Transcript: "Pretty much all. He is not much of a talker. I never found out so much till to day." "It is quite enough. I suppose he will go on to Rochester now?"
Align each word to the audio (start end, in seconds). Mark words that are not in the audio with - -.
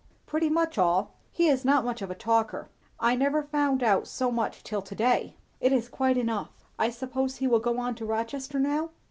"Pretty 0.25 0.49
much 0.49 0.79
all. 0.79 1.13
He 1.31 1.47
is 1.47 1.63
not 1.63 1.85
much 1.85 2.01
of 2.01 2.09
a 2.09 2.15
talker. 2.15 2.71
I 2.99 3.13
never 3.15 3.43
found 3.43 3.83
out 3.83 4.07
so 4.07 4.31
much 4.31 4.63
till 4.63 4.81
to 4.81 4.95
day." 4.95 5.35
"It 5.59 5.71
is 5.71 5.89
quite 5.89 6.17
enough. 6.17 6.49
I 6.79 6.89
suppose 6.89 7.35
he 7.35 7.45
will 7.45 7.59
go 7.59 7.77
on 7.77 7.93
to 7.93 8.05
Rochester 8.07 8.57
now?" 8.59 8.89